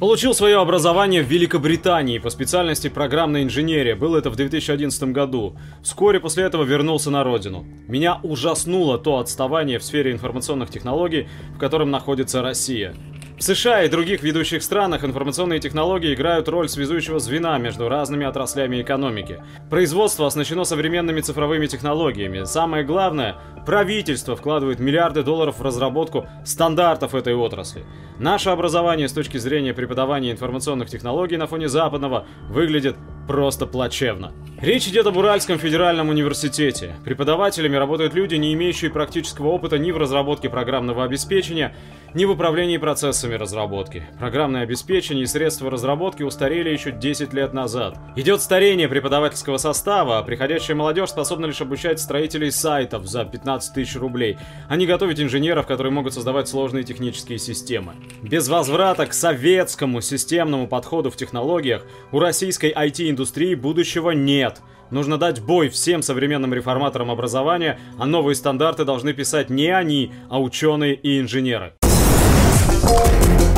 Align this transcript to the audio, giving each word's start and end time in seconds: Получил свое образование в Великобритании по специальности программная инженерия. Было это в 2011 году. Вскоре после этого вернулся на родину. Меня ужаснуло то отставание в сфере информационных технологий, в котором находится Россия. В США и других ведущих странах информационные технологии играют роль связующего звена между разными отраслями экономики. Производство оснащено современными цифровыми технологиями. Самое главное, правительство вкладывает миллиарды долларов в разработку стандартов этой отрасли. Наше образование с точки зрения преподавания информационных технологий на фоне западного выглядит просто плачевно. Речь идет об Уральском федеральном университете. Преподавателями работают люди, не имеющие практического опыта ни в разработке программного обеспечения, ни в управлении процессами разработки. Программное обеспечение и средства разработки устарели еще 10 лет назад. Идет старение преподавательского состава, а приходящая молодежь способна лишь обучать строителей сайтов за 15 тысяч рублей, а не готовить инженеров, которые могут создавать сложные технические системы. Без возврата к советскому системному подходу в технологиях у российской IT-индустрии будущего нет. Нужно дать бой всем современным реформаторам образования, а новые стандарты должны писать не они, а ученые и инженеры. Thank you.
Получил 0.00 0.32
свое 0.32 0.58
образование 0.58 1.22
в 1.22 1.26
Великобритании 1.26 2.18
по 2.18 2.30
специальности 2.30 2.88
программная 2.88 3.42
инженерия. 3.42 3.94
Было 3.94 4.16
это 4.16 4.30
в 4.30 4.36
2011 4.36 5.02
году. 5.12 5.58
Вскоре 5.82 6.20
после 6.20 6.44
этого 6.44 6.64
вернулся 6.64 7.10
на 7.10 7.22
родину. 7.22 7.66
Меня 7.86 8.18
ужаснуло 8.22 8.96
то 8.96 9.18
отставание 9.18 9.78
в 9.78 9.84
сфере 9.84 10.12
информационных 10.12 10.70
технологий, 10.70 11.28
в 11.54 11.58
котором 11.58 11.90
находится 11.90 12.40
Россия. 12.40 12.94
В 13.40 13.42
США 13.42 13.84
и 13.84 13.88
других 13.88 14.22
ведущих 14.22 14.62
странах 14.62 15.02
информационные 15.02 15.60
технологии 15.60 16.12
играют 16.12 16.46
роль 16.50 16.68
связующего 16.68 17.18
звена 17.20 17.56
между 17.56 17.88
разными 17.88 18.26
отраслями 18.26 18.82
экономики. 18.82 19.42
Производство 19.70 20.26
оснащено 20.26 20.64
современными 20.64 21.22
цифровыми 21.22 21.66
технологиями. 21.66 22.44
Самое 22.44 22.84
главное, 22.84 23.36
правительство 23.66 24.36
вкладывает 24.36 24.80
миллиарды 24.80 25.22
долларов 25.22 25.58
в 25.58 25.62
разработку 25.62 26.26
стандартов 26.44 27.14
этой 27.14 27.34
отрасли. 27.34 27.84
Наше 28.18 28.50
образование 28.50 29.08
с 29.08 29.12
точки 29.12 29.38
зрения 29.38 29.72
преподавания 29.72 30.30
информационных 30.30 30.88
технологий 30.90 31.36
на 31.36 31.46
фоне 31.46 31.68
западного 31.68 32.26
выглядит 32.48 32.96
просто 33.26 33.66
плачевно. 33.66 34.32
Речь 34.60 34.88
идет 34.88 35.06
об 35.06 35.16
Уральском 35.16 35.58
федеральном 35.58 36.08
университете. 36.08 36.96
Преподавателями 37.04 37.76
работают 37.76 38.12
люди, 38.12 38.34
не 38.34 38.52
имеющие 38.54 38.90
практического 38.90 39.48
опыта 39.48 39.78
ни 39.78 39.92
в 39.92 39.96
разработке 39.96 40.50
программного 40.50 41.04
обеспечения, 41.04 41.74
ни 42.14 42.24
в 42.24 42.30
управлении 42.30 42.76
процессами 42.76 43.34
разработки. 43.34 44.04
Программное 44.18 44.62
обеспечение 44.62 45.24
и 45.24 45.26
средства 45.26 45.70
разработки 45.70 46.22
устарели 46.22 46.70
еще 46.70 46.90
10 46.90 47.32
лет 47.32 47.52
назад. 47.52 47.98
Идет 48.16 48.40
старение 48.40 48.88
преподавательского 48.88 49.58
состава, 49.58 50.18
а 50.18 50.22
приходящая 50.22 50.76
молодежь 50.76 51.10
способна 51.10 51.46
лишь 51.46 51.60
обучать 51.60 52.00
строителей 52.00 52.50
сайтов 52.50 53.06
за 53.06 53.24
15 53.24 53.74
тысяч 53.74 53.96
рублей, 53.96 54.38
а 54.68 54.76
не 54.76 54.86
готовить 54.86 55.20
инженеров, 55.20 55.66
которые 55.66 55.92
могут 55.92 56.14
создавать 56.14 56.48
сложные 56.48 56.84
технические 56.84 57.38
системы. 57.38 57.94
Без 58.22 58.48
возврата 58.48 59.06
к 59.06 59.12
советскому 59.12 60.00
системному 60.00 60.66
подходу 60.66 61.10
в 61.10 61.16
технологиях 61.16 61.84
у 62.12 62.18
российской 62.18 62.72
IT-индустрии 62.72 63.54
будущего 63.54 64.10
нет. 64.10 64.60
Нужно 64.90 65.18
дать 65.18 65.40
бой 65.40 65.68
всем 65.68 66.02
современным 66.02 66.52
реформаторам 66.52 67.10
образования, 67.12 67.78
а 67.98 68.06
новые 68.06 68.34
стандарты 68.34 68.84
должны 68.84 69.12
писать 69.12 69.48
не 69.48 69.68
они, 69.68 70.12
а 70.28 70.40
ученые 70.40 70.94
и 70.94 71.20
инженеры. 71.20 71.74
Thank 72.90 73.40
you. 73.42 73.49